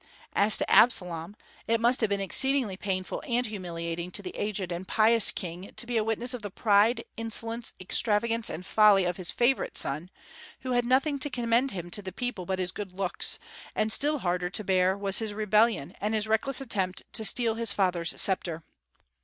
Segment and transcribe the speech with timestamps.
[0.33, 1.35] As to Absalom,
[1.67, 5.85] it must have been exceedingly painful and humiliating to the aged and pious king to
[5.85, 10.09] be a witness of the pride, insolence, extravagance, and folly of his favorite son,
[10.61, 13.37] who had nothing to commend him to the people but his good looks;
[13.75, 17.71] and still harder to bear was his rebellion, and his reckless attempt to steal his
[17.71, 18.63] father's sceptre.